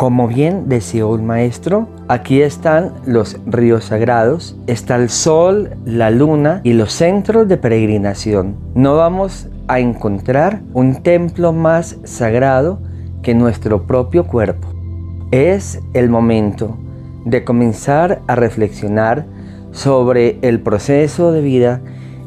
Como 0.00 0.28
bien 0.28 0.70
decía 0.70 1.04
un 1.04 1.26
maestro, 1.26 1.86
aquí 2.08 2.40
están 2.40 2.94
los 3.04 3.38
ríos 3.44 3.84
sagrados, 3.84 4.56
está 4.66 4.96
el 4.96 5.10
sol, 5.10 5.76
la 5.84 6.10
luna 6.10 6.62
y 6.64 6.72
los 6.72 6.94
centros 6.94 7.46
de 7.48 7.58
peregrinación. 7.58 8.56
No 8.74 8.96
vamos 8.96 9.50
a 9.68 9.78
encontrar 9.78 10.62
un 10.72 11.02
templo 11.02 11.52
más 11.52 11.98
sagrado 12.04 12.80
que 13.22 13.34
nuestro 13.34 13.86
propio 13.86 14.26
cuerpo. 14.26 14.68
Es 15.32 15.82
el 15.92 16.08
momento 16.08 16.78
de 17.26 17.44
comenzar 17.44 18.22
a 18.26 18.36
reflexionar 18.36 19.26
sobre 19.70 20.38
el 20.40 20.60
proceso 20.60 21.30
de 21.30 21.42
vida 21.42 21.82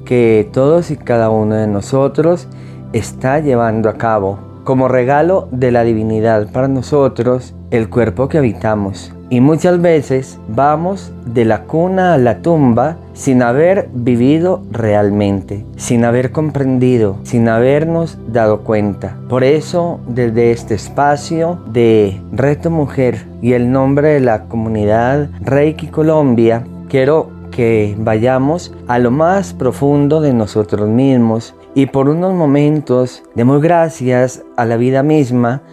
que 0.06 0.48
todos 0.54 0.92
y 0.92 0.96
cada 0.96 1.32
uno 1.32 1.56
de 1.56 1.66
nosotros 1.66 2.48
está 2.94 3.40
llevando 3.40 3.90
a 3.90 3.98
cabo 3.98 4.38
como 4.64 4.88
regalo 4.88 5.48
de 5.52 5.72
la 5.72 5.84
divinidad 5.84 6.52
para 6.52 6.68
nosotros 6.68 7.56
el 7.74 7.90
cuerpo 7.90 8.30
que 8.30 8.38
habitamos. 8.38 9.12
Y 9.32 9.42
muchas 9.42 9.82
veces 9.82 10.38
vamos 10.48 11.12
de 11.26 11.44
la 11.44 11.64
cuna 11.64 12.14
a 12.14 12.18
la 12.20 12.44
tumba 12.44 12.98
sin 13.14 13.42
haber 13.42 13.90
vivido 13.92 14.62
realmente, 14.70 15.66
sin 15.76 16.06
haber 16.06 16.32
comprendido, 16.32 17.18
sin 17.24 17.50
habernos 17.50 18.20
dado 18.28 18.60
cuenta. 18.60 19.18
Por 19.28 19.44
eso, 19.44 20.00
desde 20.08 20.52
este 20.52 20.76
espacio 20.76 21.58
de 21.66 22.22
Reto 22.32 22.70
Mujer 22.70 23.26
y 23.42 23.54
el 23.54 23.72
nombre 23.72 24.10
de 24.10 24.20
la 24.20 24.44
comunidad 24.44 25.30
Reiki 25.42 25.88
Colombia, 25.88 26.64
quiero 26.88 27.32
que 27.50 27.96
vayamos 27.98 28.72
a 28.88 29.00
lo 29.00 29.10
más 29.10 29.54
profundo 29.54 30.22
de 30.22 30.34
nosotros 30.34 30.88
mismos 30.88 31.56
y 31.76 31.88
por 31.88 32.08
unos 32.08 32.36
momentos 32.36 33.24
demos 33.34 33.62
gracias 33.64 34.44
a 34.58 34.66
la 34.66 34.78
vida 34.78 35.02
misma 35.02 35.64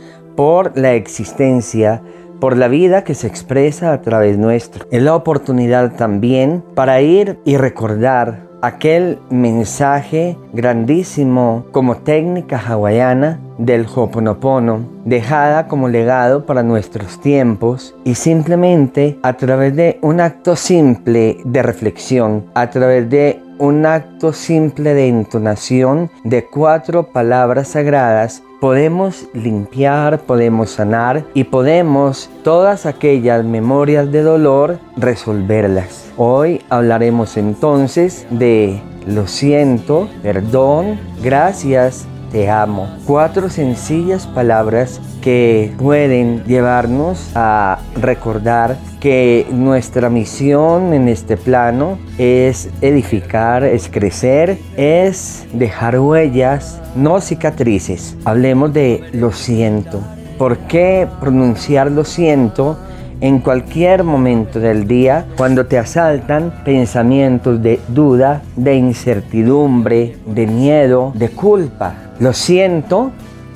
por 0.40 0.72
la 0.74 0.94
existencia, 0.94 2.00
por 2.40 2.56
la 2.56 2.68
vida 2.68 3.04
que 3.04 3.14
se 3.14 3.26
expresa 3.26 3.92
a 3.92 4.00
través 4.00 4.38
nuestro. 4.38 4.86
Es 4.90 5.02
la 5.02 5.14
oportunidad 5.14 5.96
también 5.96 6.64
para 6.74 7.02
ir 7.02 7.38
y 7.44 7.58
recordar 7.58 8.48
aquel 8.62 9.18
mensaje 9.28 10.38
grandísimo 10.54 11.66
como 11.72 11.98
técnica 11.98 12.56
hawaiana 12.56 13.38
del 13.58 13.84
Hoponopono, 13.94 14.88
dejada 15.04 15.68
como 15.68 15.88
legado 15.88 16.46
para 16.46 16.62
nuestros 16.62 17.20
tiempos 17.20 17.94
y 18.04 18.14
simplemente 18.14 19.18
a 19.22 19.34
través 19.34 19.76
de 19.76 19.98
un 20.00 20.20
acto 20.20 20.56
simple 20.56 21.36
de 21.44 21.62
reflexión, 21.62 22.46
a 22.54 22.70
través 22.70 23.10
de 23.10 23.42
un 23.58 23.84
acto 23.84 24.32
simple 24.32 24.94
de 24.94 25.06
entonación 25.06 26.10
de 26.24 26.46
cuatro 26.46 27.12
palabras 27.12 27.68
sagradas, 27.68 28.42
podemos 28.60 29.26
limpiar, 29.32 30.20
podemos 30.20 30.70
sanar 30.70 31.24
y 31.34 31.44
podemos 31.44 32.30
todas 32.44 32.86
aquellas 32.86 33.44
memorias 33.44 34.12
de 34.12 34.22
dolor 34.22 34.78
resolverlas. 34.96 36.12
Hoy 36.16 36.60
hablaremos 36.68 37.36
entonces 37.38 38.26
de 38.30 38.82
lo 39.06 39.26
siento, 39.26 40.08
perdón, 40.22 41.00
gracias, 41.22 42.06
te 42.30 42.50
amo. 42.50 42.88
Cuatro 43.06 43.48
sencillas 43.48 44.26
palabras 44.26 45.00
que 45.20 45.72
pueden 45.78 46.44
llevarnos 46.44 47.30
a 47.34 47.78
recordar 47.94 48.76
que 49.00 49.46
nuestra 49.50 50.10
misión 50.10 50.92
en 50.92 51.08
este 51.08 51.36
plano 51.36 51.98
es 52.18 52.70
edificar, 52.80 53.64
es 53.64 53.88
crecer, 53.88 54.58
es 54.76 55.46
dejar 55.52 55.98
huellas, 55.98 56.80
no 56.94 57.20
cicatrices. 57.20 58.16
Hablemos 58.24 58.72
de 58.72 59.02
lo 59.12 59.32
siento. 59.32 60.00
¿Por 60.38 60.58
qué 60.58 61.06
pronunciar 61.20 61.90
lo 61.90 62.04
siento? 62.04 62.78
En 63.20 63.40
cualquier 63.40 64.04
momento 64.04 64.60
del 64.60 64.86
día 64.86 65.26
cuando 65.36 65.66
te 65.66 65.78
asaltan 65.78 66.52
pensamientos 66.64 67.62
de 67.62 67.80
duda, 67.88 68.42
de 68.56 68.76
incertidumbre, 68.76 70.16
de 70.26 70.46
miedo, 70.46 71.12
de 71.14 71.28
culpa. 71.30 71.94
Lo 72.18 72.32
siento 72.32 73.10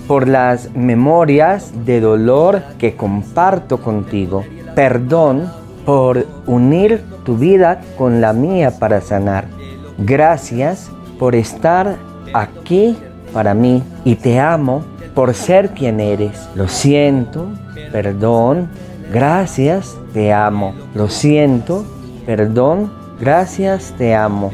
por 0.06 0.28
las 0.28 0.74
memorias 0.74 1.72
de 1.86 2.00
dolor 2.00 2.62
que 2.78 2.94
comparto 2.94 3.80
contigo. 3.80 4.44
Perdón 4.74 5.50
por 5.86 6.26
unir 6.46 7.02
tu 7.24 7.36
vida 7.36 7.80
con 7.96 8.20
la 8.20 8.32
mía 8.32 8.72
para 8.78 9.00
sanar. 9.00 9.46
Gracias 9.98 10.90
por 11.18 11.34
estar 11.34 11.96
aquí 12.34 12.96
para 13.32 13.54
mí 13.54 13.82
y 14.04 14.16
te 14.16 14.40
amo 14.40 14.84
por 15.14 15.34
ser 15.34 15.70
quien 15.70 16.00
eres. 16.00 16.48
Lo 16.54 16.68
siento, 16.68 17.48
perdón, 17.92 18.68
gracias, 19.12 19.96
te 20.12 20.32
amo. 20.32 20.74
Lo 20.94 21.08
siento, 21.08 21.84
perdón, 22.26 22.92
gracias, 23.20 23.94
te 23.96 24.14
amo 24.14 24.50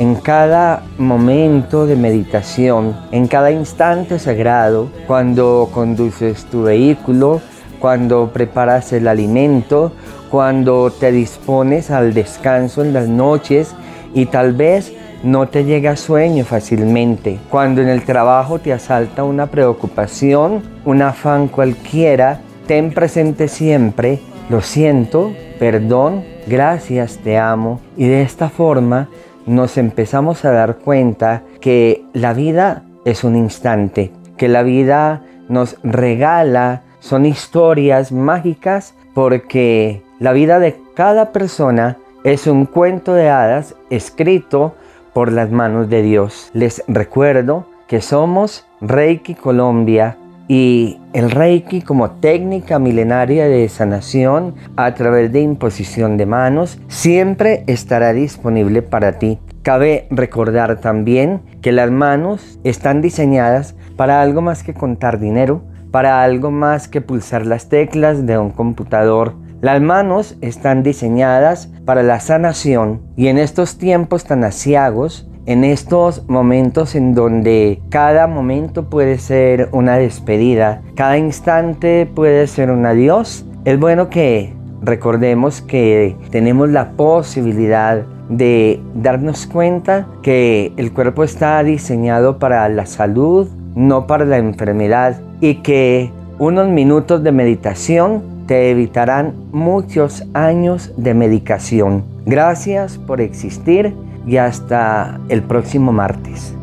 en 0.00 0.14
cada 0.14 0.82
momento 0.96 1.86
de 1.86 1.94
meditación, 1.94 2.96
en 3.12 3.28
cada 3.28 3.50
instante 3.50 4.18
sagrado, 4.18 4.90
cuando 5.06 5.68
conduces 5.74 6.46
tu 6.46 6.62
vehículo, 6.62 7.42
cuando 7.78 8.30
preparas 8.32 8.94
el 8.94 9.06
alimento, 9.06 9.92
cuando 10.30 10.90
te 10.90 11.12
dispones 11.12 11.90
al 11.90 12.14
descanso 12.14 12.82
en 12.82 12.94
las 12.94 13.08
noches 13.08 13.74
y 14.14 14.24
tal 14.24 14.54
vez 14.54 14.90
no 15.22 15.48
te 15.48 15.64
llega 15.64 15.96
sueño 15.96 16.46
fácilmente. 16.46 17.38
Cuando 17.50 17.82
en 17.82 17.90
el 17.90 18.02
trabajo 18.02 18.58
te 18.58 18.72
asalta 18.72 19.22
una 19.22 19.48
preocupación, 19.48 20.62
un 20.86 21.02
afán 21.02 21.46
cualquiera, 21.48 22.40
ten 22.70 22.92
presente 22.92 23.48
siempre, 23.48 24.20
lo 24.48 24.60
siento, 24.60 25.32
perdón, 25.58 26.22
gracias, 26.46 27.18
te 27.18 27.36
amo. 27.36 27.80
Y 27.96 28.06
de 28.06 28.22
esta 28.22 28.48
forma 28.48 29.08
nos 29.44 29.76
empezamos 29.76 30.44
a 30.44 30.52
dar 30.52 30.76
cuenta 30.76 31.42
que 31.60 32.04
la 32.12 32.32
vida 32.32 32.84
es 33.04 33.24
un 33.24 33.34
instante, 33.34 34.12
que 34.36 34.46
la 34.46 34.62
vida 34.62 35.24
nos 35.48 35.78
regala, 35.82 36.82
son 37.00 37.26
historias 37.26 38.12
mágicas 38.12 38.94
porque 39.14 40.04
la 40.20 40.32
vida 40.32 40.60
de 40.60 40.76
cada 40.94 41.32
persona 41.32 41.98
es 42.22 42.46
un 42.46 42.66
cuento 42.66 43.14
de 43.14 43.30
hadas 43.30 43.74
escrito 43.90 44.76
por 45.12 45.32
las 45.32 45.50
manos 45.50 45.90
de 45.90 46.02
Dios. 46.02 46.50
Les 46.52 46.84
recuerdo 46.86 47.66
que 47.88 48.00
somos 48.00 48.64
Reiki 48.80 49.34
Colombia 49.34 50.16
y 50.50 50.98
el 51.12 51.30
Reiki 51.30 51.80
como 51.80 52.10
técnica 52.10 52.80
milenaria 52.80 53.46
de 53.46 53.68
sanación 53.68 54.56
a 54.74 54.92
través 54.94 55.30
de 55.30 55.42
imposición 55.42 56.16
de 56.16 56.26
manos 56.26 56.80
siempre 56.88 57.62
estará 57.68 58.12
disponible 58.12 58.82
para 58.82 59.20
ti. 59.20 59.38
Cabe 59.62 60.08
recordar 60.10 60.80
también 60.80 61.40
que 61.62 61.70
las 61.70 61.92
manos 61.92 62.58
están 62.64 63.00
diseñadas 63.00 63.76
para 63.94 64.22
algo 64.22 64.42
más 64.42 64.64
que 64.64 64.74
contar 64.74 65.20
dinero, 65.20 65.62
para 65.92 66.24
algo 66.24 66.50
más 66.50 66.88
que 66.88 67.00
pulsar 67.00 67.46
las 67.46 67.68
teclas 67.68 68.26
de 68.26 68.36
un 68.36 68.50
computador. 68.50 69.34
Las 69.60 69.80
manos 69.80 70.36
están 70.40 70.82
diseñadas 70.82 71.68
para 71.84 72.02
la 72.02 72.18
sanación 72.18 73.02
y 73.16 73.28
en 73.28 73.38
estos 73.38 73.78
tiempos 73.78 74.24
tan 74.24 74.42
asiagos, 74.42 75.29
en 75.50 75.64
estos 75.64 76.28
momentos 76.28 76.94
en 76.94 77.12
donde 77.12 77.82
cada 77.88 78.28
momento 78.28 78.84
puede 78.88 79.18
ser 79.18 79.68
una 79.72 79.96
despedida, 79.96 80.80
cada 80.94 81.18
instante 81.18 82.06
puede 82.06 82.46
ser 82.46 82.70
un 82.70 82.86
adiós, 82.86 83.44
es 83.64 83.80
bueno 83.80 84.08
que 84.10 84.54
recordemos 84.80 85.60
que 85.60 86.14
tenemos 86.30 86.68
la 86.68 86.92
posibilidad 86.92 88.04
de 88.28 88.80
darnos 88.94 89.48
cuenta 89.48 90.06
que 90.22 90.72
el 90.76 90.92
cuerpo 90.92 91.24
está 91.24 91.60
diseñado 91.64 92.38
para 92.38 92.68
la 92.68 92.86
salud, 92.86 93.48
no 93.74 94.06
para 94.06 94.24
la 94.24 94.38
enfermedad 94.38 95.20
y 95.40 95.56
que 95.56 96.12
unos 96.38 96.68
minutos 96.68 97.24
de 97.24 97.32
meditación 97.32 98.22
te 98.46 98.70
evitarán 98.70 99.34
muchos 99.50 100.24
años 100.32 100.92
de 100.96 101.12
medicación. 101.12 102.04
Gracias 102.24 102.98
por 102.98 103.20
existir 103.20 103.92
y 104.30 104.36
hasta 104.36 105.20
el 105.28 105.42
próximo 105.42 105.92
martes. 105.92 106.54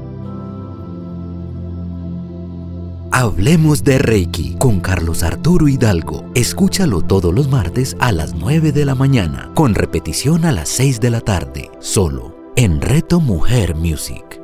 Hablemos 3.11 3.83
de 3.83 3.97
Reiki 3.97 4.55
con 4.57 4.79
Carlos 4.79 5.21
Arturo 5.21 5.67
Hidalgo. 5.67 6.31
Escúchalo 6.33 7.01
todos 7.01 7.33
los 7.35 7.49
martes 7.49 7.97
a 7.99 8.13
las 8.13 8.35
9 8.35 8.71
de 8.71 8.85
la 8.85 8.95
mañana, 8.95 9.51
con 9.53 9.75
repetición 9.75 10.45
a 10.45 10.53
las 10.53 10.69
6 10.69 11.01
de 11.01 11.09
la 11.09 11.19
tarde, 11.19 11.69
solo 11.79 12.53
en 12.55 12.79
Reto 12.79 13.19
Mujer 13.19 13.75
Music. 13.75 14.39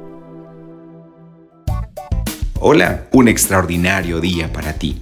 Hola, 2.59 3.05
un 3.13 3.29
extraordinario 3.29 4.19
día 4.19 4.51
para 4.51 4.73
ti. 4.73 5.01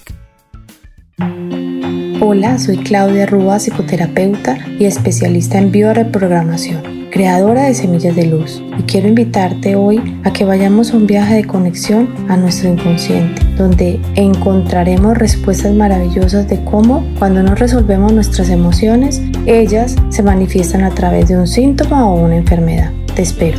Hola, 2.23 2.59
soy 2.59 2.77
Claudia 2.77 3.25
Rúa, 3.25 3.59
psicoterapeuta 3.59 4.57
y 4.79 4.85
especialista 4.85 5.57
en 5.57 5.71
bioreprogramación, 5.71 7.09
creadora 7.09 7.63
de 7.63 7.73
Semillas 7.73 8.15
de 8.15 8.27
Luz. 8.27 8.63
Y 8.77 8.83
quiero 8.83 9.07
invitarte 9.07 9.75
hoy 9.75 10.19
a 10.23 10.31
que 10.31 10.45
vayamos 10.45 10.91
a 10.91 10.97
un 10.97 11.07
viaje 11.07 11.33
de 11.33 11.45
conexión 11.45 12.13
a 12.29 12.37
nuestro 12.37 12.69
inconsciente, 12.69 13.41
donde 13.57 13.99
encontraremos 14.15 15.17
respuestas 15.17 15.73
maravillosas 15.73 16.47
de 16.47 16.63
cómo, 16.63 17.03
cuando 17.17 17.41
no 17.41 17.55
resolvemos 17.55 18.13
nuestras 18.13 18.49
emociones, 18.49 19.21
ellas 19.47 19.95
se 20.09 20.21
manifiestan 20.21 20.83
a 20.83 20.91
través 20.91 21.27
de 21.27 21.37
un 21.37 21.47
síntoma 21.47 22.07
o 22.07 22.23
una 22.23 22.35
enfermedad. 22.35 22.91
Te 23.15 23.23
espero. 23.23 23.57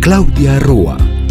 Claudia 0.00 0.58
Rúa 0.58 0.96